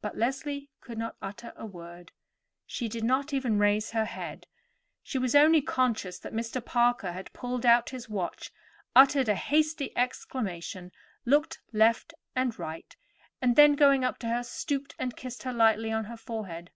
But 0.00 0.16
Leslie 0.16 0.70
could 0.80 0.96
not 0.96 1.18
utter 1.20 1.52
a 1.54 1.66
word, 1.66 2.12
she 2.64 2.88
did 2.88 3.04
not 3.04 3.34
even 3.34 3.58
raise 3.58 3.90
her 3.90 4.06
head; 4.06 4.46
she 5.02 5.18
was 5.18 5.34
only 5.34 5.60
conscious 5.60 6.18
that 6.20 6.32
Mr. 6.32 6.64
Parker 6.64 7.12
had 7.12 7.34
pulled 7.34 7.66
out 7.66 7.90
his 7.90 8.08
watch, 8.08 8.50
uttered 8.96 9.28
a 9.28 9.34
hasty 9.34 9.94
exclamation, 9.94 10.92
looked 11.26 11.60
to 11.72 11.76
right 11.76 12.12
and 12.34 12.58
left, 12.58 12.96
then, 13.56 13.74
going 13.74 14.02
up 14.02 14.16
to 14.20 14.28
her, 14.28 14.42
stooped 14.42 14.94
and 14.98 15.14
kissed 15.14 15.42
her 15.42 15.52
lightly 15.52 15.92
on 15.92 16.04
her 16.06 16.16
forehead. 16.16 16.70